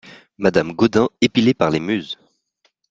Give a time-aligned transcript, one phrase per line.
[0.39, 2.17] Madame Gaudin Épilé par les muses!